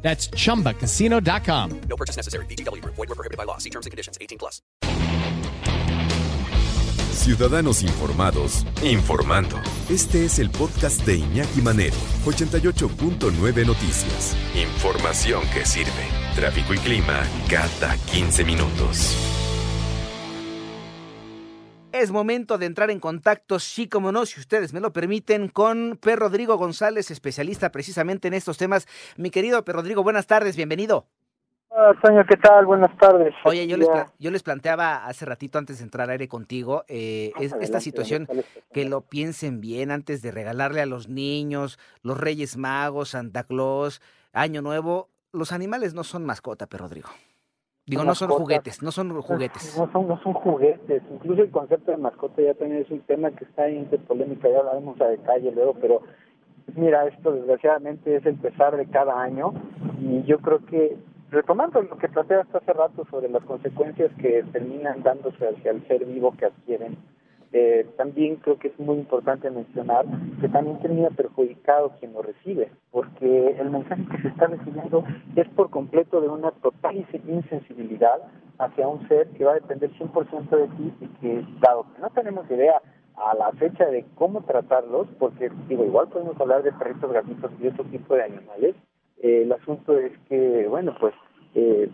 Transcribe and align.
That's 0.00 0.30
chumbacasino.com. 0.30 1.80
No 1.88 1.96
purchase 1.96 2.16
necessary. 2.16 2.46
BGW. 2.46 2.82
Void 2.84 2.96
were 2.96 3.14
prohibited 3.14 3.36
by 3.36 3.44
law. 3.44 3.58
See 3.58 3.70
terms 3.70 3.84
and 3.84 3.90
conditions. 3.90 4.16
18 4.20 4.38
plus. 4.38 4.62
Ciudadanos 7.12 7.82
informados, 7.82 8.64
informando. 8.82 9.56
Este 9.90 10.24
es 10.24 10.38
el 10.38 10.50
podcast 10.50 11.04
de 11.04 11.16
Iñaki 11.16 11.60
Manero, 11.60 11.96
88.9 12.24 13.66
Noticias. 13.66 14.36
Información 14.54 15.42
que 15.52 15.66
sirve. 15.66 16.06
Tráfico 16.36 16.74
y 16.74 16.78
clima 16.78 17.20
cada 17.50 17.96
15 18.12 18.44
minutos. 18.44 19.16
Es 21.92 22.10
momento 22.10 22.58
de 22.58 22.66
entrar 22.66 22.90
en 22.90 23.00
contacto, 23.00 23.58
sí 23.58 23.88
como 23.88 24.12
no, 24.12 24.26
si 24.26 24.38
ustedes 24.38 24.72
me 24.74 24.80
lo 24.80 24.92
permiten, 24.92 25.48
con 25.48 25.98
P. 26.00 26.16
Rodrigo 26.16 26.56
González, 26.56 27.10
especialista 27.10 27.72
precisamente 27.72 28.28
en 28.28 28.34
estos 28.34 28.58
temas. 28.58 28.86
Mi 29.16 29.30
querido 29.30 29.64
P. 29.64 29.72
Rodrigo, 29.72 30.02
buenas 30.02 30.26
tardes, 30.26 30.54
bienvenido. 30.54 31.06
Hola, 31.70 31.98
Toño, 32.02 32.24
¿qué 32.28 32.36
tal? 32.36 32.66
Buenas 32.66 32.94
tardes. 32.98 33.34
Oye, 33.44 33.66
yo 33.66 33.76
les, 33.78 33.88
yo 34.18 34.30
planteaba 34.44 35.06
hace 35.06 35.24
ratito 35.24 35.58
antes 35.58 35.78
de 35.78 35.84
entrar 35.84 36.04
al 36.04 36.10
aire 36.10 36.28
contigo, 36.28 36.84
eh, 36.88 37.32
es- 37.40 37.54
esta 37.60 37.80
situación 37.80 38.26
¿cuál 38.26 38.40
es 38.40 38.46
tu 38.46 38.60
que 38.72 38.84
lo 38.84 39.00
piensen 39.02 39.60
bien 39.60 39.90
antes 39.90 40.20
de 40.20 40.30
regalarle 40.30 40.82
a 40.82 40.86
los 40.86 41.08
niños, 41.08 41.78
los 42.02 42.18
Reyes 42.18 42.56
Magos, 42.56 43.10
Santa 43.10 43.44
Claus, 43.44 44.02
Año 44.32 44.60
Nuevo. 44.60 45.08
Los 45.32 45.52
animales 45.52 45.94
no 45.94 46.04
son 46.04 46.24
mascota, 46.24 46.66
P. 46.66 46.76
Rodrigo. 46.78 47.08
Digo, 47.88 48.04
no 48.04 48.14
son 48.14 48.30
juguetes, 48.30 48.82
no 48.82 48.92
son 48.92 49.20
juguetes. 49.22 49.76
No 49.78 49.90
son, 49.90 50.08
no 50.08 50.20
son 50.22 50.34
juguetes. 50.34 51.02
Incluso 51.10 51.42
el 51.42 51.50
concepto 51.50 51.90
de 51.90 51.96
mascota 51.96 52.42
ya 52.42 52.54
también 52.54 52.82
es 52.82 52.90
un 52.90 53.00
tema 53.00 53.30
que 53.30 53.44
está 53.44 53.62
ahí 53.62 53.82
de 53.90 53.98
polémica, 53.98 54.48
ya 54.48 54.58
hablaremos 54.58 55.00
a 55.00 55.06
detalle 55.06 55.50
luego, 55.52 55.74
pero 55.80 56.02
mira, 56.76 57.06
esto 57.06 57.32
desgraciadamente 57.32 58.16
es 58.16 58.26
el 58.26 58.36
pesar 58.36 58.76
de 58.76 58.86
cada 58.86 59.20
año 59.20 59.54
y 60.00 60.22
yo 60.24 60.38
creo 60.38 60.64
que, 60.66 60.98
retomando 61.30 61.80
lo 61.80 61.96
que 61.96 62.08
planteaste 62.08 62.58
hace 62.58 62.72
rato 62.74 63.06
sobre 63.10 63.30
las 63.30 63.42
consecuencias 63.44 64.10
que 64.20 64.44
terminan 64.52 65.02
dándose 65.02 65.48
hacia 65.48 65.70
el 65.70 65.86
ser 65.88 66.04
vivo 66.04 66.34
que 66.36 66.46
adquieren, 66.46 66.98
eh, 67.52 67.86
también 67.96 68.36
creo 68.36 68.58
que 68.58 68.68
es 68.68 68.78
muy 68.78 68.96
importante 68.96 69.50
mencionar 69.50 70.04
que 70.40 70.48
también 70.48 70.78
termina 70.80 71.08
perjudicado 71.10 71.92
quien 71.98 72.12
lo 72.12 72.22
recibe, 72.22 72.70
porque 72.90 73.56
el 73.58 73.70
mensaje 73.70 74.04
que 74.10 74.22
se 74.22 74.28
está 74.28 74.46
recibiendo 74.46 75.04
es 75.36 75.48
por 75.50 75.70
completo 75.70 76.20
de 76.20 76.28
una 76.28 76.50
total 76.52 76.96
inse- 76.96 77.22
insensibilidad 77.26 78.20
hacia 78.58 78.88
un 78.88 79.06
ser 79.08 79.28
que 79.30 79.44
va 79.44 79.52
a 79.52 79.60
depender 79.60 79.90
100% 79.92 80.56
de 80.56 80.68
ti 80.68 80.92
y 81.00 81.06
que, 81.20 81.44
dado 81.60 81.86
que 81.94 82.02
no 82.02 82.10
tenemos 82.10 82.50
idea 82.50 82.80
a 83.16 83.34
la 83.34 83.50
fecha 83.52 83.86
de 83.86 84.04
cómo 84.14 84.42
tratarlos, 84.42 85.08
porque 85.18 85.50
digo, 85.68 85.84
igual 85.84 86.08
podemos 86.08 86.40
hablar 86.40 86.62
de 86.62 86.72
perritos, 86.72 87.12
gatitos 87.12 87.50
y 87.60 87.66
otro 87.68 87.84
tipo 87.84 88.14
de 88.14 88.22
animales, 88.24 88.76
eh, 89.22 89.42
el 89.42 89.52
asunto 89.52 89.98
es 89.98 90.12
que, 90.28 90.66
bueno, 90.68 90.94
pues 91.00 91.14
eh, 91.54 91.90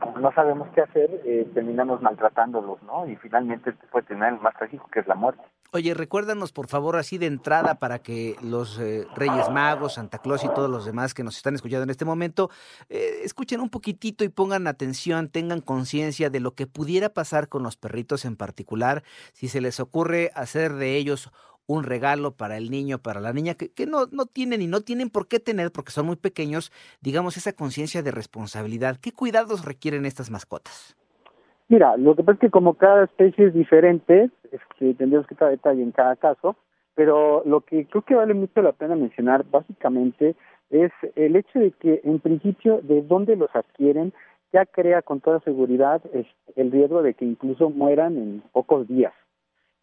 como 0.00 0.18
no 0.18 0.32
sabemos 0.32 0.68
qué 0.74 0.80
hacer, 0.80 1.22
eh, 1.24 1.48
terminamos 1.54 2.00
maltratándolos, 2.02 2.82
¿no? 2.82 3.06
Y 3.06 3.16
finalmente 3.16 3.72
puede 3.92 4.06
tener 4.06 4.34
el 4.34 4.40
más 4.40 4.54
trágico 4.56 4.88
que 4.92 5.00
es 5.00 5.06
la 5.06 5.14
muerte. 5.14 5.42
Oye, 5.72 5.94
recuérdanos 5.94 6.50
por 6.50 6.66
favor 6.66 6.96
así 6.96 7.16
de 7.16 7.26
entrada 7.26 7.76
para 7.76 8.00
que 8.00 8.34
los 8.42 8.80
eh, 8.80 9.06
Reyes 9.14 9.50
Magos, 9.50 9.94
Santa 9.94 10.18
Claus 10.18 10.42
y 10.42 10.48
todos 10.48 10.68
los 10.68 10.84
demás 10.84 11.14
que 11.14 11.22
nos 11.22 11.36
están 11.36 11.54
escuchando 11.54 11.84
en 11.84 11.90
este 11.90 12.04
momento 12.04 12.50
eh, 12.88 13.20
escuchen 13.22 13.60
un 13.60 13.70
poquitito 13.70 14.24
y 14.24 14.30
pongan 14.30 14.66
atención, 14.66 15.28
tengan 15.28 15.60
conciencia 15.60 16.28
de 16.28 16.40
lo 16.40 16.56
que 16.56 16.66
pudiera 16.66 17.10
pasar 17.10 17.48
con 17.48 17.62
los 17.62 17.76
perritos 17.76 18.24
en 18.24 18.34
particular, 18.34 19.04
si 19.32 19.46
se 19.46 19.60
les 19.60 19.78
ocurre 19.78 20.32
hacer 20.34 20.72
de 20.72 20.96
ellos 20.96 21.30
un 21.74 21.84
regalo 21.84 22.32
para 22.32 22.56
el 22.56 22.70
niño, 22.70 22.98
para 22.98 23.20
la 23.20 23.32
niña, 23.32 23.54
que, 23.54 23.72
que 23.72 23.86
no, 23.86 24.06
no 24.10 24.26
tienen 24.26 24.60
y 24.62 24.66
no 24.66 24.80
tienen 24.80 25.10
por 25.10 25.28
qué 25.28 25.38
tener 25.38 25.70
porque 25.70 25.92
son 25.92 26.06
muy 26.06 26.16
pequeños, 26.16 26.72
digamos, 27.00 27.36
esa 27.36 27.52
conciencia 27.52 28.02
de 28.02 28.10
responsabilidad. 28.10 28.96
¿Qué 29.00 29.12
cuidados 29.12 29.64
requieren 29.64 30.04
estas 30.04 30.30
mascotas? 30.30 30.96
Mira, 31.68 31.96
lo 31.96 32.16
que 32.16 32.24
pasa 32.24 32.34
es 32.34 32.40
que 32.40 32.50
como 32.50 32.74
cada 32.74 33.04
especie 33.04 33.46
es 33.46 33.54
diferente, 33.54 34.30
este, 34.50 34.94
tendríamos 34.94 35.28
que 35.28 35.34
entrar 35.34 35.48
a 35.48 35.52
detalle 35.52 35.82
en 35.82 35.92
cada 35.92 36.16
caso, 36.16 36.56
pero 36.96 37.44
lo 37.46 37.60
que 37.60 37.86
creo 37.86 38.02
que 38.02 38.16
vale 38.16 38.34
mucho 38.34 38.60
la 38.62 38.72
pena 38.72 38.96
mencionar 38.96 39.44
básicamente 39.48 40.34
es 40.70 40.90
el 41.14 41.36
hecho 41.36 41.60
de 41.60 41.70
que 41.70 42.00
en 42.02 42.18
principio 42.18 42.80
de 42.82 43.02
dónde 43.02 43.36
los 43.36 43.54
adquieren 43.54 44.12
ya 44.52 44.66
crea 44.66 45.02
con 45.02 45.20
toda 45.20 45.38
seguridad 45.40 46.02
este, 46.12 46.60
el 46.60 46.72
riesgo 46.72 47.02
de 47.02 47.14
que 47.14 47.24
incluso 47.24 47.70
mueran 47.70 48.16
en 48.16 48.42
pocos 48.52 48.88
días. 48.88 49.12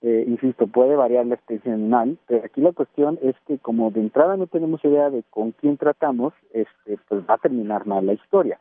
Eh, 0.01 0.25
insisto, 0.27 0.67
puede 0.67 0.95
variar 0.95 1.25
la 1.25 1.35
especie 1.35 1.71
animal, 1.71 2.17
pero 2.27 2.45
aquí 2.45 2.61
la 2.61 2.71
cuestión 2.71 3.17
es 3.23 3.35
que 3.47 3.57
como 3.57 3.89
de 3.89 4.01
entrada 4.01 4.37
no 4.37 4.45
tenemos 4.45 4.83
idea 4.85 5.09
de 5.09 5.23
con 5.29 5.53
quién 5.53 5.77
tratamos, 5.77 6.33
este, 6.53 6.99
pues 7.07 7.23
va 7.27 7.35
a 7.35 7.39
terminar 7.39 7.87
mal 7.87 8.05
la 8.05 8.13
historia. 8.13 8.59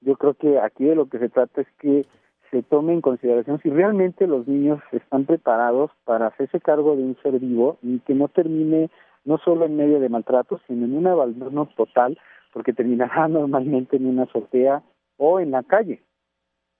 Yo 0.00 0.16
creo 0.16 0.34
que 0.34 0.58
aquí 0.58 0.84
de 0.84 0.94
lo 0.94 1.08
que 1.08 1.18
se 1.18 1.28
trata 1.28 1.60
es 1.60 1.68
que 1.78 2.06
se 2.50 2.62
tome 2.62 2.94
en 2.94 3.02
consideración 3.02 3.60
si 3.62 3.68
realmente 3.68 4.26
los 4.26 4.48
niños 4.48 4.80
están 4.92 5.26
preparados 5.26 5.90
para 6.04 6.28
hacerse 6.28 6.60
cargo 6.60 6.96
de 6.96 7.02
un 7.02 7.16
ser 7.22 7.38
vivo 7.38 7.76
y 7.82 7.98
que 8.00 8.14
no 8.14 8.28
termine 8.28 8.90
no 9.24 9.36
solo 9.38 9.66
en 9.66 9.76
medio 9.76 10.00
de 10.00 10.08
maltrato, 10.08 10.58
sino 10.66 10.86
en 10.86 10.96
un 10.96 11.06
abandono 11.06 11.66
total, 11.76 12.18
porque 12.52 12.72
terminará 12.72 13.28
normalmente 13.28 13.96
en 13.96 14.06
una 14.06 14.22
azotea 14.22 14.82
o 15.18 15.40
en 15.40 15.50
la 15.50 15.62
calle. 15.62 16.02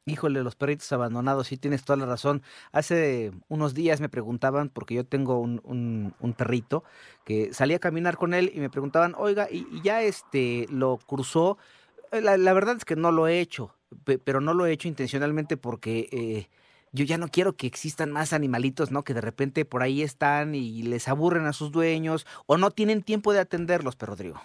Híjole, 0.08 0.42
los 0.42 0.56
perritos 0.56 0.90
abandonados, 0.92 1.48
sí 1.48 1.58
tienes 1.58 1.84
toda 1.84 1.98
la 1.98 2.06
razón. 2.06 2.42
Hace 2.72 3.30
unos 3.48 3.74
días 3.74 4.00
me 4.00 4.08
preguntaban, 4.08 4.70
porque 4.70 4.94
yo 4.94 5.04
tengo 5.04 5.38
un, 5.38 5.60
un, 5.64 6.14
un 6.18 6.32
perrito, 6.32 6.82
que 7.24 7.52
salí 7.52 7.74
a 7.74 7.78
caminar 7.78 8.16
con 8.16 8.32
él 8.32 8.50
y 8.54 8.60
me 8.60 8.70
preguntaban, 8.70 9.14
oiga, 9.18 9.48
¿y, 9.50 9.66
ya 9.82 10.02
este 10.02 10.66
lo 10.70 10.98
cruzó? 11.06 11.58
Eh, 12.10 12.22
La, 12.22 12.38
la 12.38 12.52
verdad 12.54 12.76
es 12.76 12.84
que 12.86 12.96
no 12.96 13.12
lo 13.12 13.28
he 13.28 13.40
hecho, 13.40 13.74
pe- 14.04 14.18
pero 14.18 14.40
no 14.40 14.54
lo 14.54 14.64
he 14.64 14.72
hecho 14.72 14.88
intencionalmente 14.88 15.58
porque 15.58 16.08
eh, 16.10 16.48
yo 16.92 17.04
ya 17.04 17.18
no 17.18 17.28
quiero 17.28 17.52
que 17.52 17.66
existan 17.66 18.10
más 18.10 18.32
animalitos, 18.32 18.90
¿no? 18.90 19.02
Que 19.02 19.12
de 19.12 19.20
repente 19.20 19.66
por 19.66 19.82
ahí 19.82 20.00
están 20.00 20.54
y 20.54 20.82
les 20.84 21.06
aburren 21.06 21.44
a 21.44 21.52
sus 21.52 21.70
dueños 21.70 22.26
o 22.46 22.56
no 22.56 22.70
tienen 22.70 23.02
tiempo 23.02 23.34
de 23.34 23.40
atenderlos, 23.40 23.94
pero 23.96 24.12
Rodrigo. 24.12 24.40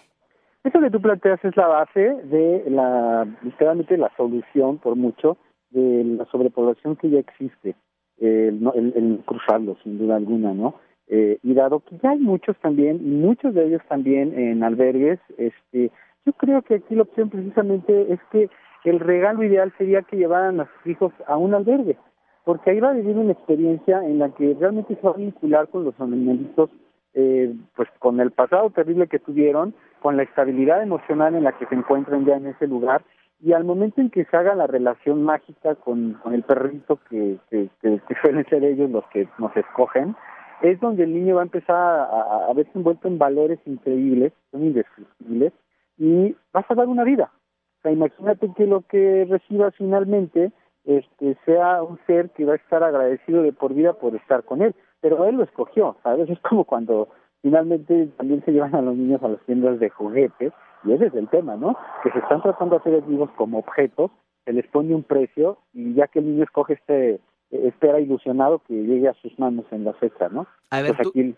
Eso 0.62 0.80
que 0.80 0.90
tú 0.90 1.00
planteas 1.00 1.44
es 1.44 1.54
la 1.56 1.66
base 1.66 2.00
de 2.00 2.64
la, 2.68 3.26
literalmente 3.42 3.98
la 3.98 4.10
solución, 4.16 4.78
por 4.78 4.96
mucho, 4.96 5.36
de 5.74 6.04
la 6.04 6.24
sobrepoblación 6.26 6.96
que 6.96 7.10
ya 7.10 7.18
existe, 7.18 7.74
el, 8.18 8.66
el- 8.74 8.92
el 8.96 9.20
cruzarlo, 9.26 9.76
sin 9.82 9.98
duda 9.98 10.16
alguna, 10.16 10.54
¿no? 10.54 10.74
Eh, 11.08 11.38
y 11.42 11.52
dado 11.52 11.80
que 11.80 11.98
ya 12.02 12.10
hay 12.10 12.18
muchos 12.18 12.56
también, 12.60 13.20
muchos 13.20 13.52
de 13.54 13.66
ellos 13.66 13.82
también 13.88 14.38
en 14.38 14.62
albergues, 14.64 15.18
este, 15.36 15.90
yo 16.24 16.32
creo 16.32 16.62
que 16.62 16.76
aquí 16.76 16.94
la 16.94 17.02
opción 17.02 17.28
precisamente 17.28 18.10
es 18.12 18.20
que 18.32 18.48
el 18.84 19.00
regalo 19.00 19.42
ideal 19.42 19.72
sería 19.76 20.02
que 20.02 20.16
llevaran 20.16 20.60
a 20.60 20.64
sus 20.66 20.86
hijos 20.92 21.12
a 21.26 21.36
un 21.36 21.52
albergue, 21.54 21.96
porque 22.44 22.70
ahí 22.70 22.80
va 22.80 22.90
a 22.90 22.94
vivir 22.94 23.16
una 23.16 23.32
experiencia 23.32 24.02
en 24.06 24.18
la 24.18 24.30
que 24.30 24.54
realmente 24.58 24.94
se 24.94 25.02
va 25.02 25.10
a 25.10 25.16
vincular 25.16 25.68
con 25.68 25.84
los 25.84 25.98
animalitos, 26.00 26.70
eh, 27.14 27.54
pues 27.76 27.88
con 27.98 28.20
el 28.20 28.30
pasado 28.30 28.70
terrible 28.70 29.06
que 29.06 29.18
tuvieron, 29.18 29.74
con 30.02 30.16
la 30.16 30.22
estabilidad 30.22 30.82
emocional 30.82 31.34
en 31.34 31.44
la 31.44 31.52
que 31.52 31.66
se 31.66 31.74
encuentran 31.74 32.24
ya 32.26 32.36
en 32.36 32.46
ese 32.48 32.66
lugar, 32.66 33.02
y 33.40 33.52
al 33.52 33.64
momento 33.64 34.00
en 34.00 34.10
que 34.10 34.24
se 34.24 34.36
haga 34.36 34.54
la 34.54 34.66
relación 34.66 35.22
mágica 35.22 35.74
con, 35.74 36.20
el 36.32 36.42
perrito 36.42 36.98
que, 37.08 37.38
que, 37.50 37.68
que, 37.80 38.00
suelen 38.22 38.46
ser 38.46 38.64
ellos 38.64 38.90
los 38.90 39.04
que 39.08 39.28
nos 39.38 39.54
escogen, 39.56 40.16
es 40.62 40.80
donde 40.80 41.04
el 41.04 41.12
niño 41.12 41.36
va 41.36 41.42
a 41.42 41.44
empezar 41.44 41.76
a, 41.76 42.46
a, 42.48 42.52
verse 42.54 42.70
envuelto 42.74 43.08
en 43.08 43.18
valores 43.18 43.58
increíbles, 43.66 44.32
son 44.50 44.64
indescriptibles, 44.64 45.52
y 45.98 46.32
va 46.54 46.60
a 46.60 46.66
salvar 46.66 46.88
una 46.88 47.04
vida. 47.04 47.30
O 47.78 47.82
sea, 47.82 47.92
imagínate 47.92 48.50
que 48.56 48.66
lo 48.66 48.80
que 48.82 49.26
reciba 49.28 49.70
finalmente 49.72 50.52
este, 50.84 51.36
sea 51.44 51.82
un 51.82 51.98
ser 52.06 52.30
que 52.30 52.44
va 52.44 52.54
a 52.54 52.56
estar 52.56 52.82
agradecido 52.82 53.42
de 53.42 53.52
por 53.52 53.74
vida 53.74 53.94
por 53.94 54.14
estar 54.14 54.44
con 54.44 54.62
él, 54.62 54.74
pero 55.00 55.24
él 55.24 55.36
lo 55.36 55.44
escogió, 55.44 55.96
¿sabes? 56.02 56.28
Es 56.28 56.38
como 56.40 56.64
cuando 56.64 57.08
finalmente 57.42 58.08
también 58.16 58.42
se 58.44 58.52
llevan 58.52 58.74
a 58.74 58.82
los 58.82 58.96
niños 58.96 59.22
a 59.22 59.28
las 59.28 59.40
tiendas 59.42 59.78
de 59.78 59.90
juguetes, 59.90 60.52
y 60.84 60.92
ese 60.92 61.06
es 61.06 61.14
el 61.14 61.28
tema, 61.28 61.56
¿no? 61.56 61.76
Que 62.02 62.10
se 62.10 62.18
están 62.18 62.42
tratando 62.42 62.76
a 62.76 62.82
seres 62.82 63.06
vivos 63.06 63.30
como 63.36 63.58
objetos, 63.58 64.10
se 64.44 64.52
les 64.52 64.66
pone 64.68 64.94
un 64.94 65.02
precio, 65.02 65.58
y 65.72 65.94
ya 65.94 66.06
que 66.08 66.18
el 66.18 66.26
niño 66.26 66.44
escoge 66.44 66.74
este, 66.74 67.20
espera 67.50 68.00
ilusionado 68.00 68.60
que 68.66 68.74
llegue 68.74 69.08
a 69.08 69.14
sus 69.14 69.38
manos 69.38 69.64
en 69.70 69.84
la 69.84 69.94
fecha, 69.94 70.28
¿no? 70.28 70.46
A 70.70 70.82
ver, 70.82 70.94
Pues 70.94 71.02
tú, 71.02 71.08
aquí, 71.10 71.34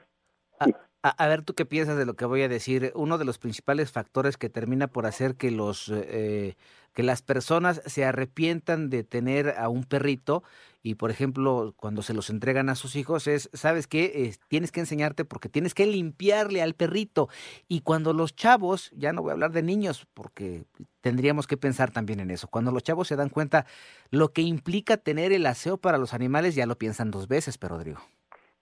a, 0.59 0.65
sí. 0.65 0.75
A, 1.09 1.29
ver, 1.29 1.43
¿tú 1.43 1.55
qué 1.55 1.65
piensas 1.65 1.97
de 1.97 2.05
lo 2.07 2.15
que 2.15 2.25
voy 2.25 2.43
a 2.43 2.49
decir? 2.49 2.91
Uno 2.97 3.19
de 3.19 3.25
los 3.25 3.39
principales 3.39 3.93
factores 3.93 4.37
que 4.37 4.49
termina 4.49 4.89
por 4.89 5.07
hacer 5.07 5.37
que 5.37 5.51
los 5.51 5.93
eh, 5.95 6.57
que 6.95 7.03
las 7.03 7.21
personas 7.21 7.83
se 7.85 8.07
arrepientan 8.07 8.89
de 8.89 9.05
tener 9.05 9.55
a 9.59 9.69
un 9.69 9.85
perrito 9.85 10.43
y, 10.83 10.95
por 10.95 11.11
ejemplo, 11.11 11.75
cuando 11.77 12.01
se 12.01 12.15
los 12.15 12.31
entregan 12.31 12.71
a 12.71 12.75
sus 12.75 12.97
hijos 12.97 13.27
es, 13.27 13.51
¿sabes 13.53 13.87
qué? 13.87 14.35
Tienes 14.49 14.73
que 14.73 14.81
enseñarte 14.81 15.27
porque 15.27 15.51
tienes 15.51 15.75
que 15.75 15.87
limpiarle 15.87 16.63
al 16.63 16.75
perrito. 16.75 17.29
Y 17.69 17.83
cuando 17.83 18.15
los 18.15 18.35
chavos, 18.35 18.91
ya 18.97 19.13
no 19.13 19.21
voy 19.21 19.31
a 19.31 19.33
hablar 19.35 19.53
de 19.53 19.63
niños 19.63 20.07
porque 20.15 20.65
tendríamos 21.03 21.47
que 21.47 21.59
pensar 21.59 21.91
también 21.91 22.21
en 22.21 22.31
eso, 22.31 22.49
cuando 22.49 22.73
los 22.73 22.83
chavos 22.83 23.09
se 23.09 23.17
dan 23.17 23.29
cuenta 23.29 23.67
lo 24.11 24.33
que 24.33 24.43
implica 24.43 24.97
tener 24.97 25.33
el 25.33 25.45
aseo 25.45 25.77
para 25.77 25.99
los 25.99 26.15
animales, 26.15 26.55
ya 26.55 26.67
lo 26.67 26.79
piensan 26.79 27.11
dos 27.11 27.29
veces, 27.29 27.59
pero 27.59 27.77
Rodrigo. 27.77 28.01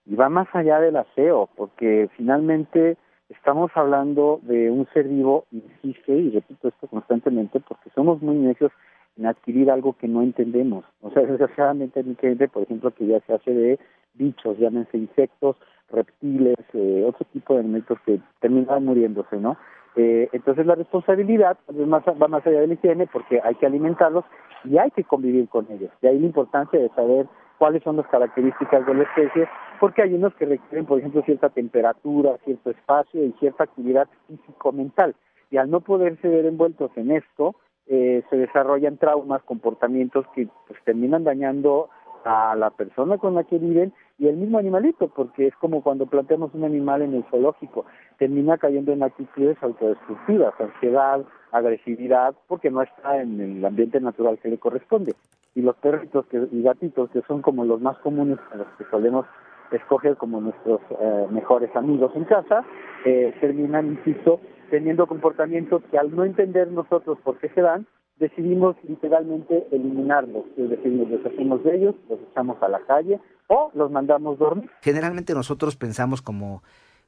Y 0.05 0.15
va 0.15 0.29
más 0.29 0.47
allá 0.53 0.79
del 0.79 0.97
aseo, 0.97 1.49
porque 1.55 2.09
finalmente 2.15 2.97
estamos 3.29 3.71
hablando 3.75 4.39
de 4.43 4.69
un 4.69 4.87
ser 4.93 5.07
vivo, 5.07 5.45
insiste, 5.51 6.13
y 6.13 6.29
repito 6.31 6.67
esto 6.67 6.87
constantemente, 6.87 7.59
porque 7.59 7.89
somos 7.95 8.21
muy 8.21 8.35
necios 8.35 8.71
en 9.17 9.25
adquirir 9.25 9.71
algo 9.71 9.93
que 9.93 10.07
no 10.07 10.21
entendemos. 10.21 10.85
O 11.01 11.09
sea, 11.11 11.23
desgraciadamente 11.25 11.99
hay 11.99 12.15
gente, 12.15 12.47
por 12.47 12.63
ejemplo, 12.63 12.91
que 12.91 13.07
ya 13.07 13.19
se 13.21 13.33
hace 13.33 13.51
de 13.51 13.79
bichos, 14.13 14.57
llámense 14.59 14.97
insectos, 14.97 15.57
reptiles, 15.91 16.57
eh, 16.73 17.03
otro 17.05 17.25
tipo 17.31 17.53
de 17.53 17.61
elementos 17.61 17.97
que 18.05 18.19
terminan 18.39 18.85
muriéndose, 18.85 19.37
¿no? 19.37 19.57
Eh, 19.95 20.27
entonces 20.33 20.65
la 20.65 20.75
responsabilidad 20.75 21.57
va 21.69 22.27
más 22.27 22.45
allá 22.45 22.59
de 22.59 22.67
la 22.67 22.73
higiene 22.73 23.07
porque 23.07 23.39
hay 23.41 23.55
que 23.55 23.65
alimentarlos 23.65 24.25
y 24.65 24.77
hay 24.77 24.91
que 24.91 25.05
convivir 25.05 25.47
con 25.47 25.71
ellos. 25.71 25.89
De 26.01 26.09
ahí 26.09 26.19
la 26.19 26.25
importancia 26.25 26.79
de 26.79 26.89
saber 26.89 27.27
cuáles 27.57 27.83
son 27.83 27.97
las 27.97 28.07
características 28.07 28.85
de 28.85 28.93
la 28.93 29.03
especie, 29.03 29.47
porque 29.79 30.01
hay 30.01 30.13
unos 30.13 30.33
que 30.35 30.45
requieren, 30.45 30.85
por 30.85 30.99
ejemplo, 30.99 31.21
cierta 31.23 31.49
temperatura, 31.49 32.37
cierto 32.45 32.71
espacio 32.71 33.23
y 33.23 33.33
cierta 33.39 33.63
actividad 33.63 34.07
físico-mental. 34.27 35.15
Y 35.51 35.57
al 35.57 35.69
no 35.69 35.81
poderse 35.81 36.27
ver 36.27 36.45
envueltos 36.45 36.91
en 36.95 37.11
esto, 37.11 37.55
eh, 37.87 38.23
se 38.29 38.37
desarrollan 38.37 38.97
traumas, 38.97 39.43
comportamientos 39.43 40.25
que 40.33 40.47
pues, 40.67 40.79
terminan 40.83 41.23
dañando 41.23 41.89
a 42.25 42.55
la 42.55 42.71
persona 42.71 43.17
con 43.17 43.35
la 43.35 43.43
que 43.43 43.59
viven 43.59 43.93
y 44.17 44.27
el 44.27 44.35
mismo 44.35 44.57
animalito, 44.57 45.07
porque 45.09 45.47
es 45.47 45.55
como 45.57 45.83
cuando 45.83 46.07
planteamos 46.07 46.53
un 46.53 46.63
animal 46.63 47.03
en 47.03 47.13
el 47.13 47.23
zoológico, 47.29 47.85
termina 48.17 48.57
cayendo 48.57 48.91
en 48.91 49.03
actitudes 49.03 49.57
autodestructivas, 49.61 50.53
ansiedad, 50.59 51.23
agresividad, 51.51 52.33
porque 52.47 52.71
no 52.71 52.81
está 52.81 53.21
en 53.21 53.39
el 53.39 53.63
ambiente 53.63 54.01
natural 54.01 54.39
que 54.39 54.49
le 54.49 54.57
corresponde. 54.57 55.13
Y 55.53 55.61
los 55.61 55.75
perritos 55.77 56.25
que, 56.25 56.47
y 56.51 56.63
gatitos, 56.63 57.11
que 57.11 57.21
son 57.21 57.41
como 57.41 57.63
los 57.63 57.79
más 57.79 57.97
comunes 57.99 58.39
a 58.51 58.57
los 58.57 58.67
que 58.77 58.85
solemos 58.85 59.25
escoger 59.71 60.17
como 60.17 60.41
nuestros 60.41 60.81
eh, 60.99 61.27
mejores 61.29 61.75
amigos 61.75 62.11
en 62.15 62.25
casa, 62.25 62.65
eh, 63.05 63.35
terminan, 63.39 63.87
insisto, 63.87 64.39
teniendo 64.69 65.07
comportamientos 65.07 65.83
que 65.91 65.97
al 65.97 66.15
no 66.15 66.25
entender 66.25 66.71
nosotros 66.71 67.19
por 67.23 67.37
qué 67.37 67.49
se 67.49 67.61
dan, 67.61 67.85
decidimos 68.17 68.75
literalmente 68.83 69.67
eliminarlos, 69.71 70.45
es 70.57 70.69
decir, 70.69 70.91
nos 70.91 71.09
deshacemos 71.09 71.63
de 71.63 71.75
ellos, 71.75 71.95
los 72.09 72.19
echamos 72.31 72.61
a 72.61 72.69
la 72.69 72.79
calle 72.85 73.19
o 73.47 73.71
los 73.73 73.91
mandamos 73.91 74.39
dormir. 74.39 74.69
Generalmente 74.81 75.33
nosotros 75.33 75.75
pensamos 75.75 76.21
como, 76.21 76.63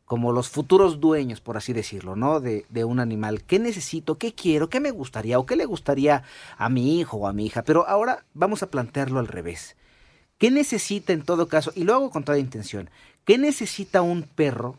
como 0.05 0.31
los 0.31 0.49
futuros 0.49 0.99
dueños, 0.99 1.41
por 1.41 1.57
así 1.57 1.73
decirlo, 1.73 2.15
¿no? 2.15 2.39
De, 2.39 2.65
de 2.69 2.83
un 2.83 2.99
animal. 2.99 3.43
¿Qué 3.43 3.59
necesito? 3.59 4.17
¿Qué 4.17 4.33
quiero? 4.33 4.69
¿Qué 4.69 4.79
me 4.79 4.91
gustaría? 4.91 5.39
¿O 5.39 5.45
qué 5.45 5.55
le 5.55 5.65
gustaría 5.65 6.23
a 6.57 6.69
mi 6.69 6.99
hijo 6.99 7.17
o 7.17 7.27
a 7.27 7.33
mi 7.33 7.45
hija? 7.45 7.63
Pero 7.63 7.87
ahora 7.87 8.25
vamos 8.33 8.61
a 8.63 8.69
plantearlo 8.69 9.19
al 9.19 9.27
revés. 9.27 9.77
¿Qué 10.37 10.51
necesita 10.51 11.13
en 11.13 11.23
todo 11.23 11.47
caso? 11.47 11.71
Y 11.73 11.83
lo 11.83 11.95
hago 11.95 12.11
con 12.11 12.23
toda 12.23 12.37
intención. 12.37 12.89
¿Qué 13.25 13.37
necesita 13.37 14.01
un 14.01 14.23
perro 14.23 14.75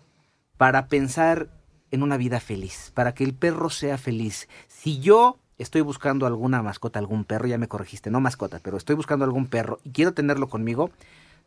para 0.56 0.86
pensar 0.86 1.48
en 1.90 2.02
una 2.02 2.16
vida 2.16 2.38
feliz? 2.38 2.92
Para 2.94 3.12
que 3.12 3.24
el 3.24 3.34
perro 3.34 3.68
sea 3.70 3.98
feliz. 3.98 4.48
Si 4.68 5.00
yo 5.00 5.38
estoy 5.58 5.80
buscando 5.82 6.26
alguna 6.26 6.62
mascota, 6.62 6.98
algún 6.98 7.24
perro, 7.24 7.46
ya 7.46 7.58
me 7.58 7.68
corregiste, 7.68 8.10
no 8.10 8.20
mascota, 8.20 8.60
pero 8.62 8.76
estoy 8.76 8.96
buscando 8.96 9.24
algún 9.24 9.46
perro 9.46 9.80
y 9.84 9.90
quiero 9.90 10.14
tenerlo 10.14 10.48
conmigo, 10.48 10.90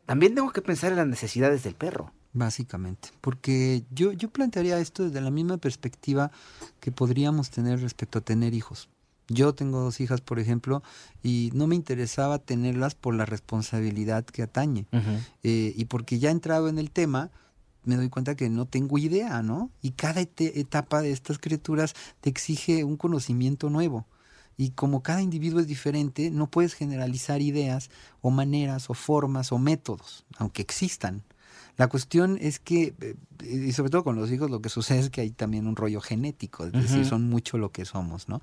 también 0.05 0.35
tengo 0.35 0.51
que 0.51 0.61
pensar 0.61 0.91
en 0.91 0.97
las 0.97 1.07
necesidades 1.07 1.63
del 1.63 1.75
perro. 1.75 2.11
Básicamente, 2.33 3.09
porque 3.19 3.83
yo, 3.91 4.13
yo 4.13 4.29
plantearía 4.29 4.79
esto 4.79 5.03
desde 5.03 5.21
la 5.21 5.31
misma 5.31 5.57
perspectiva 5.57 6.31
que 6.79 6.91
podríamos 6.91 7.49
tener 7.49 7.81
respecto 7.81 8.19
a 8.19 8.21
tener 8.21 8.53
hijos. 8.53 8.89
Yo 9.27 9.53
tengo 9.53 9.79
dos 9.79 10.01
hijas, 10.01 10.19
por 10.21 10.39
ejemplo, 10.39 10.83
y 11.23 11.51
no 11.53 11.67
me 11.67 11.75
interesaba 11.75 12.39
tenerlas 12.39 12.95
por 12.95 13.15
la 13.15 13.25
responsabilidad 13.25 14.25
que 14.25 14.43
atañe. 14.43 14.87
Uh 14.91 14.97
-huh. 14.97 15.19
eh, 15.43 15.73
y 15.75 15.85
porque 15.85 16.19
ya 16.19 16.29
he 16.29 16.31
entrado 16.31 16.67
en 16.67 16.79
el 16.79 16.91
tema, 16.91 17.29
me 17.83 17.95
doy 17.95 18.09
cuenta 18.09 18.35
que 18.35 18.49
no 18.49 18.65
tengo 18.65 18.97
idea, 18.97 19.41
¿no? 19.41 19.71
Y 19.81 19.91
cada 19.91 20.21
etapa 20.21 21.01
de 21.01 21.11
estas 21.11 21.39
criaturas 21.39 21.93
te 22.21 22.29
exige 22.29 22.83
un 22.83 22.97
conocimiento 22.97 23.69
nuevo. 23.69 24.05
Y 24.57 24.71
como 24.71 25.01
cada 25.01 25.21
individuo 25.21 25.59
es 25.59 25.67
diferente, 25.67 26.29
no 26.29 26.47
puedes 26.47 26.73
generalizar 26.73 27.41
ideas 27.41 27.89
o 28.21 28.29
maneras 28.29 28.89
o 28.89 28.93
formas 28.93 29.51
o 29.51 29.57
métodos, 29.57 30.25
aunque 30.37 30.61
existan. 30.61 31.23
La 31.77 31.87
cuestión 31.87 32.37
es 32.39 32.59
que, 32.59 33.15
y 33.43 33.71
sobre 33.73 33.89
todo 33.89 34.03
con 34.03 34.15
los 34.15 34.31
hijos, 34.31 34.49
lo 34.49 34.61
que 34.61 34.69
sucede 34.69 34.99
es 34.99 35.09
que 35.09 35.21
hay 35.21 35.31
también 35.31 35.67
un 35.67 35.75
rollo 35.75 36.01
genético, 36.01 36.65
es 36.65 36.71
decir, 36.71 36.99
uh 36.99 37.01
-huh. 37.01 37.09
son 37.09 37.29
mucho 37.29 37.57
lo 37.57 37.71
que 37.71 37.85
somos, 37.85 38.27
¿no? 38.29 38.41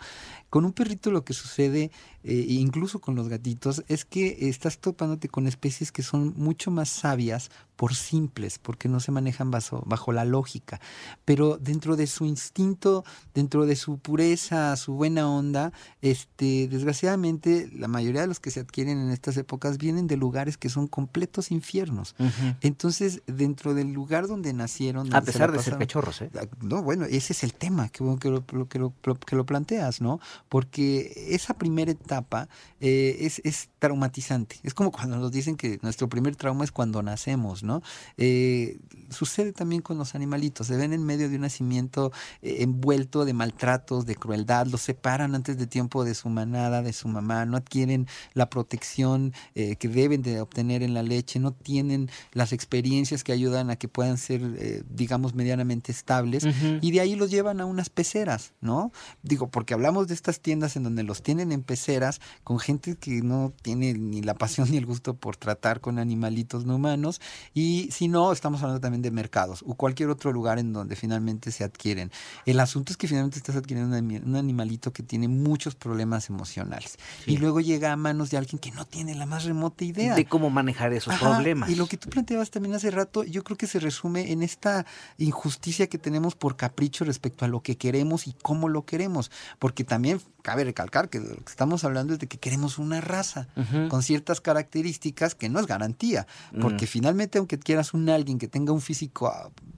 Con 0.50 0.65
un 0.65 0.73
perrito 0.73 1.11
lo 1.11 1.25
que 1.25 1.35
sucede, 1.35 1.91
eh, 2.25 2.47
incluso 2.49 3.00
con 3.00 3.15
los 3.15 3.29
gatitos, 3.29 3.85
es 3.89 4.05
que 4.05 4.49
estás 4.49 4.79
topándote 4.79 5.29
con 5.29 5.47
especies 5.47 5.93
que 5.93 6.03
son 6.03 6.35
mucho 6.37 6.71
más 6.71 6.89
sabias 6.89 7.50
por 7.77 7.95
simples, 7.95 8.59
porque 8.59 8.89
no 8.89 8.99
se 8.99 9.12
manejan 9.12 9.53
bajo, 9.53 9.85
bajo 9.87 10.12
la 10.12 10.25
lógica, 10.25 10.81
pero 11.25 11.59
dentro 11.59 11.95
de 11.95 12.09
su 12.09 12.25
instinto, 12.25 13.05
dentro 13.35 13.67
de 13.67 13.77
su 13.77 13.99
pureza, 13.99 14.75
su 14.77 14.95
buena 14.95 15.31
onda, 15.31 15.73
este, 16.03 16.67
desgraciadamente 16.67 17.71
la 17.73 17.87
mayoría 17.87 18.23
de 18.23 18.27
los 18.27 18.41
que 18.41 18.50
se 18.50 18.61
adquieren 18.61 18.99
en 18.99 19.11
estas 19.11 19.37
épocas 19.37 19.79
vienen 19.79 20.09
de 20.09 20.17
lugares 20.17 20.56
que 20.56 20.69
son 20.69 20.89
completos 20.89 21.53
infiernos. 21.53 22.17
Uh 22.19 22.25
-huh. 22.25 22.56
Entonces, 22.62 23.23
dentro 23.27 23.75
del 23.75 23.93
lugar 23.93 24.27
donde 24.27 24.53
nacieron... 24.53 24.88
A 25.12 25.23
pesar 25.23 25.52
de 25.52 25.62
ser 25.62 25.79
cachorros, 25.79 26.23
¿eh? 26.23 26.31
No, 26.61 26.82
bueno, 26.82 27.05
ese 27.05 27.32
es 27.32 27.43
el 27.44 27.55
tema, 27.55 27.88
que, 27.88 28.05
que, 28.20 28.31
lo, 28.31 28.69
que, 28.69 28.79
lo, 28.79 28.93
que 29.00 29.37
lo 29.37 29.46
planteas, 29.46 30.00
¿no? 30.00 30.20
Porque 30.49 31.26
esa 31.31 31.55
primera 31.55 31.90
etapa 31.90 32.49
eh, 32.81 33.17
es, 33.20 33.40
es 33.44 33.69
traumatizante. 33.79 34.56
Es 34.62 34.75
como 34.75 34.90
cuando 34.90 35.17
nos 35.17 35.32
dicen 35.32 35.56
que 35.56 35.79
nuestro 35.82 36.08
primer 36.08 36.37
trauma 36.37 36.64
es 36.64 36.73
cuando 36.73 37.02
nacemos, 37.02 37.62
¿no? 37.62 37.82
Eh, 38.17 38.79
sucede 39.11 39.52
también 39.52 39.82
con 39.82 39.99
los 39.99 40.14
animalitos, 40.14 40.67
se 40.67 40.76
ven 40.76 40.93
en 40.93 41.05
medio 41.05 41.29
de 41.29 41.37
un 41.37 41.43
nacimiento 41.43 42.12
eh, 42.43 42.58
envuelto 42.61 43.25
de 43.25 43.32
maltratos, 43.32 44.06
de 44.06 44.14
crueldad, 44.17 44.67
los 44.67 44.82
separan 44.82 45.35
antes 45.35 45.58
de 45.58 45.67
tiempo 45.67 46.05
de 46.05 46.14
su 46.14 46.29
manada, 46.29 46.82
de 46.82 46.93
su 46.93 47.08
mamá, 47.08 47.44
no 47.46 47.56
adquieren 47.56 48.06
la 48.35 48.50
protección 48.50 49.32
eh, 49.55 49.76
que 49.76 49.88
deben 49.88 50.23
de 50.23 50.40
obtener 50.40 50.82
en 50.82 50.94
la 50.94 51.02
leche, 51.02 51.38
no 51.38 51.52
tienen 51.52 52.11
las 52.33 52.52
experiencias 52.52 53.25
que 53.25 53.33
ayudan 53.33 53.71
a 53.71 53.76
que 53.76 53.88
puedan 53.88 54.18
ser, 54.18 54.42
eh, 54.78 54.82
digamos, 54.88 55.35
medianamente 55.35 55.92
estables, 55.92 56.44
uh 56.44 56.49
-huh. 56.49 56.78
y 56.80 56.90
de 56.92 57.00
ahí 57.00 57.16
los 57.16 57.30
llevan 57.30 57.61
a 57.61 57.66
unas 57.66 57.90
peceras, 57.90 58.52
¿no? 58.61 58.92
Digo, 59.23 59.49
porque 59.49 59.75
hablamos 59.75 60.08
de 60.08 60.14
estas 60.14 60.40
tiendas 60.40 60.76
en 60.76 60.82
donde 60.82 61.02
los 61.02 61.23
tienen 61.23 61.52
en 61.52 61.62
peceras 61.62 62.20
con 62.44 62.58
gente 62.58 62.97
que 62.97 63.23
no 63.23 63.52
tiene 63.62 63.94
ni 63.94 64.23
la 64.23 64.35
pasión 64.35 64.70
ni 64.70 64.76
el 64.76 64.87
gusto 64.87 65.14
por 65.14 65.37
tratar 65.37 65.80
con 65.80 65.99
animalitos 65.99 66.64
no 66.64 66.76
humanos, 66.76 67.20
y 67.54 67.88
si 67.92 68.08
no, 68.08 68.32
estamos 68.32 68.62
hablando 68.62 68.80
también 68.80 69.02
de 69.02 69.11
mercados 69.11 69.64
o 69.66 69.75
cualquier 69.75 70.11
otro 70.11 70.32
lugar 70.32 70.58
en 70.58 70.73
donde 70.73 70.97
finalmente 70.97 71.50
se 71.50 71.64
adquieren. 71.64 72.11
El 72.47 72.61
asunto 72.61 72.92
es 72.92 72.97
que 72.97 73.08
finalmente 73.08 73.38
estás 73.38 73.56
adquiriendo 73.56 73.97
un 73.97 74.37
animalito 74.37 74.92
que 74.92 75.02
tiene 75.02 75.28
muchos 75.28 75.75
problemas 75.75 76.28
emocionales 76.28 76.99
sí. 77.25 77.32
y 77.32 77.37
luego 77.38 77.61
llega 77.61 77.92
a 77.92 77.97
manos 77.97 78.30
de 78.30 78.37
alguien 78.37 78.58
que 78.58 78.70
no 78.70 78.85
tiene 78.85 79.14
la 79.14 79.26
más 79.26 79.44
remota 79.44 79.85
idea 79.85 80.14
de 80.14 80.25
cómo 80.25 80.50
manejar 80.50 80.92
esos 80.92 81.14
Ajá, 81.14 81.35
problemas. 81.35 81.70
Y 81.70 81.75
lo 81.75 81.87
que 81.87 81.97
tú 81.97 82.08
planteabas 82.08 82.50
también 82.50 82.75
hace 82.75 82.90
rato, 82.90 83.25
yo 83.25 83.42
creo 83.44 83.56
que 83.56 83.66
se 83.66 83.80
resume 83.80 84.32
en 84.32 84.42
esta 84.42 84.67
injusticia 85.18 85.88
que 85.88 85.98
tenemos 85.98 86.34
por 86.34 86.56
capricho 86.56 87.04
respecto 87.04 87.44
a 87.44 87.48
lo 87.48 87.62
que 87.62 87.76
queremos 87.76 88.26
y 88.26 88.34
cómo 88.42 88.68
lo 88.68 88.84
queremos, 88.84 89.30
porque 89.58 89.84
también 89.84 90.20
cabe 90.42 90.64
recalcar 90.64 91.08
que 91.10 91.20
lo 91.20 91.37
que 91.37 91.50
estamos 91.50 91.84
hablando 91.84 92.14
es 92.14 92.18
de 92.18 92.26
que 92.26 92.38
queremos 92.38 92.78
una 92.78 93.00
raza 93.00 93.48
uh 93.56 93.60
-huh. 93.60 93.88
con 93.88 94.02
ciertas 94.02 94.40
características 94.40 95.34
que 95.34 95.48
no 95.48 95.60
es 95.60 95.66
garantía, 95.66 96.26
porque 96.60 96.84
uh 96.84 96.88
-huh. 96.88 96.92
finalmente 96.92 97.38
aunque 97.38 97.58
quieras 97.58 97.92
un 97.94 98.08
alguien 98.08 98.38
que 98.38 98.48
tenga 98.48 98.72
un 98.72 98.80
físico 98.80 99.32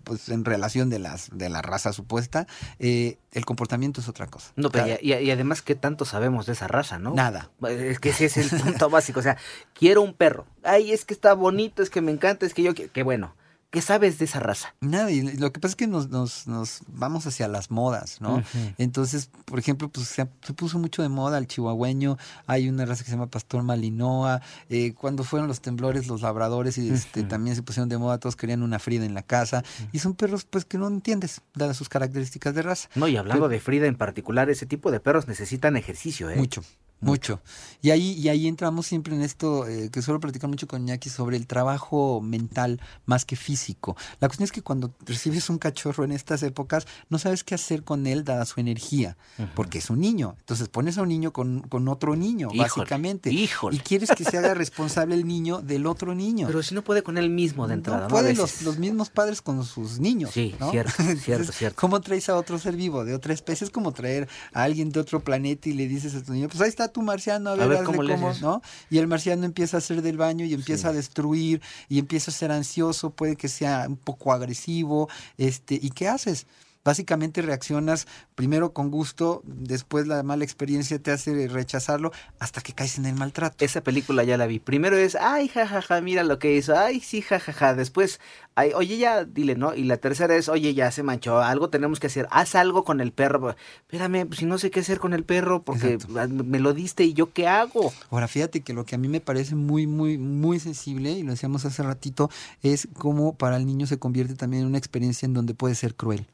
pues 0.04 0.28
en 0.28 0.44
relación 0.44 0.90
de 0.90 0.98
las 0.98 1.30
de 1.32 1.48
la 1.48 1.62
raza 1.62 1.92
supuesta, 1.92 2.46
eh, 2.78 3.18
el 3.32 3.44
comportamiento 3.44 4.00
es 4.00 4.08
otra 4.08 4.26
cosa. 4.26 4.52
No, 4.56 4.70
pero 4.70 4.98
y, 5.00 5.12
y, 5.12 5.30
además 5.30 5.62
qué 5.62 5.74
tanto 5.74 6.04
sabemos 6.04 6.46
de 6.46 6.52
esa 6.52 6.68
raza, 6.68 6.98
¿no? 6.98 7.14
Nada. 7.14 7.50
Es 7.68 7.98
que 7.98 8.10
ese 8.10 8.26
es 8.26 8.36
el 8.36 8.50
punto 8.60 8.90
básico, 8.90 9.20
o 9.20 9.22
sea, 9.22 9.36
quiero 9.74 10.02
un 10.02 10.14
perro. 10.14 10.46
Ay, 10.62 10.92
es 10.92 11.04
que 11.04 11.14
está 11.14 11.34
bonito, 11.34 11.82
es 11.82 11.90
que 11.90 12.00
me 12.00 12.12
encanta, 12.12 12.46
es 12.46 12.54
que 12.54 12.62
yo 12.62 12.74
qué 12.74 13.02
bueno. 13.02 13.34
¿Qué 13.70 13.82
sabes 13.82 14.18
de 14.18 14.24
esa 14.24 14.40
raza? 14.40 14.74
Nada, 14.80 15.12
y 15.12 15.22
lo 15.36 15.52
que 15.52 15.60
pasa 15.60 15.72
es 15.72 15.76
que 15.76 15.86
nos, 15.86 16.08
nos, 16.08 16.48
nos 16.48 16.80
vamos 16.88 17.24
hacia 17.28 17.46
las 17.46 17.70
modas, 17.70 18.20
¿no? 18.20 18.42
Entonces, 18.78 19.30
por 19.44 19.60
ejemplo, 19.60 19.88
pues 19.88 20.08
se, 20.08 20.28
se 20.42 20.52
puso 20.54 20.80
mucho 20.80 21.02
de 21.02 21.08
moda 21.08 21.38
el 21.38 21.46
chihuahueño, 21.46 22.18
hay 22.48 22.68
una 22.68 22.84
raza 22.84 23.04
que 23.04 23.10
se 23.10 23.16
llama 23.16 23.28
Pastor 23.28 23.62
Malinoa, 23.62 24.42
eh, 24.70 24.92
cuando 24.94 25.22
fueron 25.22 25.46
los 25.46 25.60
temblores, 25.60 26.08
los 26.08 26.22
labradores, 26.22 26.78
y 26.78 26.90
este, 26.90 27.22
también 27.22 27.54
se 27.54 27.62
pusieron 27.62 27.88
de 27.88 27.96
moda, 27.96 28.18
todos 28.18 28.34
querían 28.34 28.64
una 28.64 28.80
Frida 28.80 29.04
en 29.04 29.14
la 29.14 29.22
casa, 29.22 29.62
y 29.92 30.00
son 30.00 30.14
perros 30.14 30.44
pues 30.44 30.64
que 30.64 30.76
no 30.76 30.88
entiendes, 30.88 31.40
dadas 31.54 31.76
sus 31.76 31.88
características 31.88 32.56
de 32.56 32.62
raza. 32.62 32.88
No, 32.96 33.06
y 33.06 33.16
hablando 33.16 33.48
de 33.48 33.60
Frida 33.60 33.86
en 33.86 33.96
particular, 33.96 34.50
ese 34.50 34.66
tipo 34.66 34.90
de 34.90 34.98
perros 34.98 35.28
necesitan 35.28 35.76
ejercicio, 35.76 36.28
¿eh? 36.28 36.34
Mucho, 36.34 36.64
mucho. 37.00 37.40
Y 37.82 37.90
ahí, 37.90 38.12
y 38.12 38.28
ahí 38.28 38.46
entramos 38.46 38.86
siempre 38.86 39.14
en 39.14 39.22
esto 39.22 39.66
eh, 39.66 39.90
que 39.90 40.02
suelo 40.02 40.20
platicar 40.20 40.50
mucho 40.50 40.66
con 40.66 40.82
Iñaki 40.82 41.08
sobre 41.08 41.36
el 41.36 41.46
trabajo 41.46 42.20
mental 42.20 42.80
más 43.06 43.24
que 43.24 43.36
físico. 43.36 43.96
La 44.20 44.28
cuestión 44.28 44.44
es 44.44 44.52
que 44.52 44.62
cuando 44.62 44.94
recibes 45.06 45.48
un 45.50 45.58
cachorro 45.58 46.04
en 46.04 46.12
estas 46.12 46.42
épocas, 46.42 46.86
no 47.08 47.18
sabes 47.18 47.42
qué 47.44 47.54
hacer 47.54 47.84
con 47.84 48.06
él 48.06 48.24
dada 48.24 48.44
su 48.44 48.60
energía, 48.60 49.16
porque 49.54 49.78
es 49.78 49.90
un 49.90 50.00
niño. 50.00 50.36
Entonces 50.40 50.68
pones 50.68 50.98
a 50.98 51.02
un 51.02 51.08
niño 51.08 51.32
con, 51.32 51.62
con 51.62 51.88
otro 51.88 52.16
niño, 52.16 52.48
Híjole, 52.52 52.62
básicamente. 52.62 53.32
híjole. 53.32 53.76
Y 53.76 53.80
quieres 53.80 54.10
que 54.10 54.24
se 54.24 54.36
haga 54.36 54.54
responsable 54.54 55.14
el 55.14 55.26
niño 55.26 55.62
del 55.62 55.86
otro 55.86 56.14
niño. 56.14 56.46
Pero 56.46 56.62
si 56.62 56.74
no 56.74 56.82
puede 56.82 57.02
con 57.02 57.18
él 57.18 57.30
mismo 57.30 57.66
de 57.66 57.74
entrada, 57.74 58.02
no 58.02 58.08
pueden 58.08 58.36
los, 58.36 58.62
los 58.62 58.78
mismos 58.78 59.10
padres 59.10 59.40
con 59.42 59.64
sus 59.64 59.98
niños. 60.00 60.30
Sí, 60.32 60.54
¿no? 60.60 60.70
cierto, 60.70 60.92
cierto, 61.22 61.52
cierto. 61.52 61.80
¿Cómo 61.80 62.00
traes 62.00 62.28
a 62.28 62.36
otro 62.36 62.58
ser 62.58 62.76
vivo 62.76 63.04
de 63.04 63.14
otra 63.14 63.32
especie? 63.32 63.64
Es 63.64 63.70
como 63.70 63.92
traer 63.92 64.28
a 64.52 64.62
alguien 64.64 64.90
de 64.90 65.00
otro 65.00 65.20
planeta 65.20 65.68
y 65.68 65.72
le 65.72 65.88
dices 65.88 66.14
a 66.14 66.22
tu 66.22 66.32
niño, 66.32 66.48
pues 66.48 66.60
ahí 66.60 66.68
está 66.68 66.89
tu 66.90 67.02
marciano, 67.02 67.50
a 67.50 67.54
ver, 67.54 67.68
ver, 67.68 67.78
hazle 67.78 67.86
¿cómo 67.86 68.08
cómo"? 68.08 68.32
¿no? 68.40 68.62
Y 68.90 68.98
el 68.98 69.06
marciano 69.06 69.44
empieza 69.44 69.76
a 69.76 69.78
hacer 69.78 70.02
del 70.02 70.16
baño 70.16 70.44
y 70.44 70.54
empieza 70.54 70.88
a 70.88 70.92
destruir 70.92 71.60
y 71.88 71.98
empieza 71.98 72.30
a 72.30 72.34
ser 72.34 72.52
ansioso, 72.52 73.10
puede 73.10 73.36
que 73.36 73.48
sea 73.48 73.86
un 73.88 73.96
poco 73.96 74.32
agresivo, 74.32 75.08
este, 75.38 75.78
¿y 75.80 75.90
qué 75.90 76.08
haces? 76.08 76.46
Básicamente 76.82 77.42
reaccionas 77.42 78.06
primero 78.34 78.72
con 78.72 78.90
gusto, 78.90 79.42
después 79.44 80.06
la 80.06 80.22
mala 80.22 80.44
experiencia 80.44 80.98
te 80.98 81.10
hace 81.10 81.46
rechazarlo 81.48 82.10
hasta 82.38 82.60
que 82.62 82.72
caes 82.72 82.96
en 82.96 83.06
el 83.06 83.14
maltrato. 83.14 83.62
Esa 83.64 83.82
película 83.82 84.24
ya 84.24 84.36
la 84.36 84.46
vi. 84.46 84.58
Primero 84.60 84.96
es, 84.96 85.14
ay, 85.14 85.48
jajaja, 85.48 86.00
mira 86.00 86.24
lo 86.24 86.38
que 86.38 86.56
hizo. 86.56 86.78
Ay, 86.78 87.00
sí, 87.00 87.20
jajaja. 87.20 87.74
Después, 87.74 88.18
ay, 88.54 88.72
oye, 88.74 88.96
ya, 88.96 89.24
dile, 89.24 89.56
¿no? 89.56 89.74
Y 89.74 89.84
la 89.84 89.98
tercera 89.98 90.34
es, 90.36 90.48
oye, 90.48 90.72
ya 90.72 90.90
se 90.90 91.02
manchó. 91.02 91.40
Algo 91.40 91.68
tenemos 91.68 92.00
que 92.00 92.06
hacer. 92.06 92.26
Haz 92.30 92.54
algo 92.54 92.84
con 92.84 93.00
el 93.00 93.12
perro. 93.12 93.54
Espérame, 93.82 94.32
si 94.32 94.46
no 94.46 94.56
sé 94.58 94.70
qué 94.70 94.80
hacer 94.80 95.00
con 95.00 95.12
el 95.12 95.24
perro 95.24 95.62
porque 95.62 95.94
Exacto. 95.94 96.28
me 96.44 96.60
lo 96.60 96.72
diste 96.72 97.04
y 97.04 97.12
yo 97.12 97.32
qué 97.32 97.46
hago. 97.46 97.92
Ahora, 98.10 98.26
fíjate 98.26 98.62
que 98.62 98.72
lo 98.72 98.86
que 98.86 98.94
a 98.94 98.98
mí 98.98 99.08
me 99.08 99.20
parece 99.20 99.54
muy, 99.54 99.86
muy, 99.86 100.16
muy 100.18 100.60
sensible, 100.60 101.10
y 101.12 101.22
lo 101.22 101.32
decíamos 101.32 101.64
hace 101.64 101.82
ratito, 101.82 102.30
es 102.62 102.88
cómo 102.94 103.34
para 103.34 103.56
el 103.56 103.66
niño 103.66 103.86
se 103.86 103.98
convierte 103.98 104.34
también 104.34 104.62
en 104.62 104.68
una 104.68 104.78
experiencia 104.78 105.26
en 105.26 105.34
donde 105.34 105.54
puede 105.54 105.74
ser 105.74 105.94
cruel, 105.94 106.26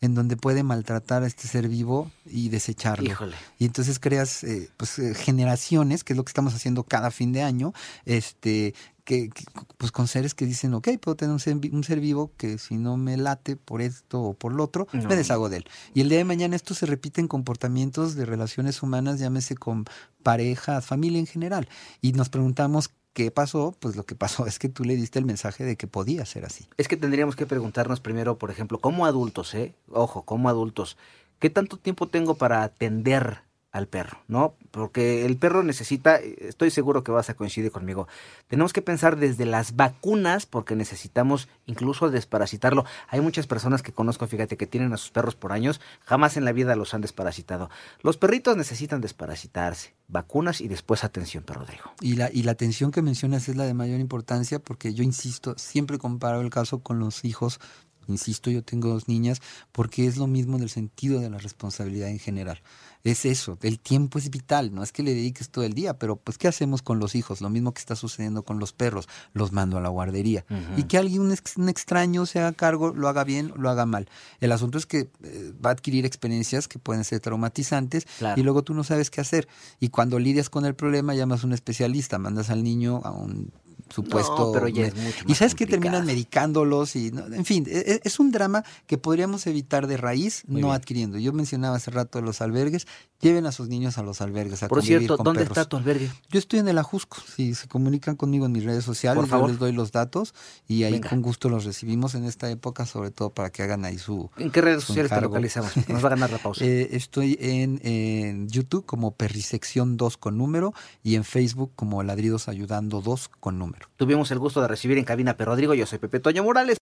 en 0.00 0.14
donde 0.14 0.36
puede 0.36 0.62
maltratar 0.62 1.22
a 1.22 1.26
este 1.26 1.48
ser 1.48 1.68
vivo 1.68 2.10
y 2.24 2.48
desecharlo. 2.50 3.08
Híjole. 3.10 3.36
Y 3.58 3.64
entonces 3.64 3.98
creas 3.98 4.44
eh, 4.44 4.70
pues, 4.76 4.98
eh, 4.98 5.14
generaciones, 5.14 6.04
que 6.04 6.12
es 6.12 6.16
lo 6.16 6.24
que 6.24 6.30
estamos 6.30 6.54
haciendo 6.54 6.84
cada 6.84 7.10
fin 7.10 7.32
de 7.32 7.42
año, 7.42 7.72
este, 8.04 8.74
que, 9.04 9.30
que, 9.30 9.44
pues 9.76 9.90
con 9.90 10.06
seres 10.06 10.34
que 10.34 10.46
dicen, 10.46 10.74
ok, 10.74 10.88
puedo 11.00 11.16
tener 11.16 11.32
un 11.32 11.40
ser, 11.40 11.56
un 11.72 11.82
ser 11.82 11.98
vivo 11.98 12.30
que 12.36 12.58
si 12.58 12.76
no 12.76 12.96
me 12.96 13.16
late 13.16 13.56
por 13.56 13.82
esto 13.82 14.20
o 14.22 14.34
por 14.34 14.52
lo 14.52 14.64
otro, 14.64 14.86
No. 14.92 15.08
me 15.08 15.16
deshago 15.16 15.48
de 15.48 15.58
él. 15.58 15.64
Y 15.94 16.02
el 16.02 16.08
día 16.08 16.18
de 16.18 16.24
mañana 16.24 16.54
esto 16.54 16.74
se 16.74 16.86
repite 16.86 17.20
en 17.20 17.28
comportamientos 17.28 18.14
de 18.14 18.24
relaciones 18.24 18.82
humanas, 18.82 19.18
llámese 19.18 19.56
con 19.56 19.86
parejas, 20.22 20.84
familia 20.84 21.18
en 21.18 21.26
general. 21.26 21.68
Y 22.00 22.12
nos 22.12 22.28
preguntamos 22.28 22.90
qué 23.12 23.30
pasó, 23.30 23.74
pues 23.80 23.96
lo 23.96 24.04
que 24.04 24.14
pasó 24.14 24.46
es 24.46 24.58
que 24.58 24.68
tú 24.68 24.84
le 24.84 24.96
diste 24.96 25.18
el 25.18 25.24
mensaje 25.24 25.64
de 25.64 25.76
que 25.76 25.86
podía 25.86 26.24
ser 26.24 26.44
así. 26.44 26.68
Es 26.76 26.88
que 26.88 26.96
tendríamos 26.96 27.36
que 27.36 27.46
preguntarnos 27.46 28.00
primero, 28.00 28.38
por 28.38 28.50
ejemplo, 28.50 28.78
como 28.78 29.06
adultos, 29.06 29.54
¿eh? 29.54 29.74
Ojo, 29.90 30.22
como 30.22 30.48
adultos, 30.48 30.96
¿qué 31.38 31.50
tanto 31.50 31.76
tiempo 31.76 32.08
tengo 32.08 32.34
para 32.34 32.62
atender 32.62 33.47
al 33.70 33.86
perro, 33.86 34.18
¿no? 34.28 34.54
Porque 34.70 35.26
el 35.26 35.36
perro 35.36 35.62
necesita, 35.62 36.16
estoy 36.16 36.70
seguro 36.70 37.04
que 37.04 37.12
vas 37.12 37.28
a 37.28 37.34
coincidir 37.34 37.70
conmigo, 37.70 38.08
tenemos 38.46 38.72
que 38.72 38.80
pensar 38.80 39.16
desde 39.16 39.44
las 39.44 39.76
vacunas 39.76 40.46
porque 40.46 40.74
necesitamos 40.74 41.48
incluso 41.66 42.10
desparasitarlo. 42.10 42.84
Hay 43.08 43.20
muchas 43.20 43.46
personas 43.46 43.82
que 43.82 43.92
conozco, 43.92 44.26
fíjate, 44.26 44.56
que 44.56 44.66
tienen 44.66 44.92
a 44.92 44.96
sus 44.96 45.10
perros 45.10 45.36
por 45.36 45.52
años, 45.52 45.80
jamás 46.04 46.36
en 46.36 46.44
la 46.44 46.52
vida 46.52 46.76
los 46.76 46.94
han 46.94 47.02
desparasitado. 47.02 47.68
Los 48.00 48.16
perritos 48.16 48.56
necesitan 48.56 49.00
desparasitarse, 49.00 49.94
vacunas 50.08 50.60
y 50.60 50.68
después 50.68 51.04
atención, 51.04 51.44
perro 51.44 51.60
Rodrigo. 51.60 51.92
Y 52.00 52.14
la, 52.16 52.30
y 52.32 52.44
la 52.44 52.52
atención 52.52 52.90
que 52.90 53.02
mencionas 53.02 53.48
es 53.48 53.56
la 53.56 53.64
de 53.64 53.74
mayor 53.74 54.00
importancia 54.00 54.58
porque 54.58 54.94
yo 54.94 55.02
insisto, 55.02 55.54
siempre 55.58 55.98
comparo 55.98 56.40
el 56.40 56.50
caso 56.50 56.82
con 56.82 56.98
los 56.98 57.24
hijos, 57.24 57.60
insisto, 58.08 58.50
yo 58.50 58.62
tengo 58.62 58.88
dos 58.88 59.08
niñas, 59.08 59.40
porque 59.72 60.06
es 60.06 60.16
lo 60.16 60.26
mismo 60.26 60.56
en 60.56 60.62
el 60.62 60.70
sentido 60.70 61.20
de 61.20 61.30
la 61.30 61.38
responsabilidad 61.38 62.08
en 62.08 62.18
general. 62.18 62.62
Es 63.10 63.24
eso, 63.24 63.56
el 63.62 63.78
tiempo 63.78 64.18
es 64.18 64.28
vital, 64.30 64.74
no 64.74 64.82
es 64.82 64.92
que 64.92 65.02
le 65.02 65.14
dediques 65.14 65.48
todo 65.50 65.64
el 65.64 65.72
día, 65.72 65.98
pero 65.98 66.16
pues 66.16 66.36
¿qué 66.36 66.48
hacemos 66.48 66.82
con 66.82 66.98
los 66.98 67.14
hijos? 67.14 67.40
Lo 67.40 67.48
mismo 67.48 67.72
que 67.72 67.78
está 67.80 67.96
sucediendo 67.96 68.42
con 68.42 68.58
los 68.58 68.72
perros, 68.72 69.08
los 69.32 69.52
mando 69.52 69.78
a 69.78 69.80
la 69.80 69.88
guardería. 69.88 70.44
Y 70.76 70.82
que 70.84 70.98
alguien, 70.98 71.22
un, 71.22 71.32
ex- 71.32 71.56
un 71.56 71.68
extraño 71.68 72.26
se 72.26 72.38
haga 72.40 72.52
cargo, 72.52 72.92
lo 72.92 73.08
haga 73.08 73.24
bien, 73.24 73.52
lo 73.56 73.70
haga 73.70 73.86
mal. 73.86 74.08
El 74.40 74.52
asunto 74.52 74.76
es 74.78 74.86
que 74.86 75.10
eh, 75.22 75.52
va 75.64 75.70
a 75.70 75.72
adquirir 75.72 76.04
experiencias 76.04 76.68
que 76.68 76.78
pueden 76.78 77.04
ser 77.04 77.20
traumatizantes 77.20 78.06
Claro. 78.18 78.40
y 78.40 78.44
luego 78.44 78.62
tú 78.62 78.74
no 78.74 78.84
sabes 78.84 79.10
qué 79.10 79.20
hacer. 79.20 79.48
Y 79.80 79.88
cuando 79.88 80.18
lidias 80.18 80.50
con 80.50 80.64
el 80.64 80.74
problema, 80.74 81.14
llamas 81.14 81.44
a 81.44 81.46
un 81.46 81.52
especialista, 81.52 82.18
mandas 82.18 82.50
al 82.50 82.62
niño 82.62 83.00
a 83.04 83.10
un 83.12 83.52
supuesto... 83.88 84.36
No, 84.38 84.52
pero 84.52 84.68
ya 84.68 84.86
es 84.86 84.94
mucho 84.96 85.24
y 85.26 85.34
sabes 85.34 85.54
que 85.54 85.66
terminan 85.66 86.04
medicándolos 86.06 86.96
y... 86.96 87.10
no, 87.10 87.26
en 87.26 87.44
fin, 87.44 87.64
e- 87.68 87.78
e- 87.94 88.00
es 88.04 88.18
un 88.20 88.30
drama 88.32 88.64
que 88.86 88.98
podríamos 88.98 89.46
evitar 89.46 89.86
de 89.86 89.96
raíz 89.96 90.42
Muy 90.46 90.60
no 90.60 90.68
bien. 90.68 90.76
adquiriendo. 90.76 91.18
Yo 91.18 91.32
mencionaba 91.32 91.76
hace 91.76 91.90
rato 91.90 92.20
los 92.20 92.40
albergues. 92.40 92.86
Lleven 93.20 93.46
a 93.46 93.52
sus 93.52 93.68
niños 93.68 93.98
a 93.98 94.02
los 94.04 94.20
albergues 94.20 94.62
a 94.62 94.68
Por 94.68 94.82
cierto, 94.82 95.16
con 95.16 95.24
¿dónde 95.24 95.40
perros. 95.40 95.58
está 95.58 95.68
tu 95.68 95.76
albergue? 95.76 96.08
Yo 96.30 96.38
estoy 96.38 96.60
en 96.60 96.68
el 96.68 96.78
Ajusco. 96.78 97.16
Si 97.36 97.54
se 97.54 97.66
comunican 97.66 98.14
conmigo 98.14 98.46
en 98.46 98.52
mis 98.52 98.62
redes 98.64 98.84
sociales, 98.84 99.26
Por 99.28 99.40
yo 99.40 99.48
les 99.48 99.58
doy 99.58 99.72
los 99.72 99.90
datos 99.90 100.34
y 100.68 100.84
ahí 100.84 100.92
Venga. 100.92 101.08
con 101.10 101.22
gusto 101.22 101.48
los 101.48 101.64
recibimos 101.64 102.14
en 102.14 102.24
esta 102.24 102.48
época, 102.48 102.86
sobre 102.86 103.10
todo 103.10 103.30
para 103.30 103.50
que 103.50 103.62
hagan 103.64 103.84
ahí 103.84 103.98
su... 103.98 104.30
¿En 104.36 104.50
qué 104.52 104.60
redes 104.60 104.84
sociales 104.84 105.10
te 105.10 105.20
localizamos? 105.20 105.72
Nos 105.88 106.02
va 106.02 106.06
a 106.08 106.10
ganar 106.10 106.30
la 106.30 106.38
pausa. 106.38 106.64
Eh, 106.68 106.88
estoy 106.96 107.36
en, 107.40 107.80
en 107.82 108.48
YouTube 108.48 108.84
como 108.84 109.12
Perrisección 109.12 109.96
2 109.96 110.16
con 110.16 110.36
número 110.36 110.74
y 111.02 111.14
en 111.14 111.24
Facebook 111.24 111.72
como 111.76 112.02
Ladridos 112.02 112.48
Ayudando 112.48 113.00
2 113.00 113.28
con 113.40 113.58
número. 113.58 113.67
Tuvimos 113.96 114.30
el 114.30 114.38
gusto 114.38 114.60
de 114.60 114.68
recibir 114.68 114.98
en 114.98 115.04
cabina 115.04 115.36
a 115.38 115.44
Rodrigo. 115.44 115.74
Yo 115.74 115.86
soy 115.86 115.98
Pepe 115.98 116.20
Toño 116.20 116.44
Morales. 116.44 116.76